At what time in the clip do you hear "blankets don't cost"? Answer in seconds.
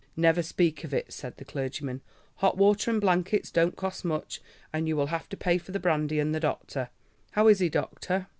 2.99-4.03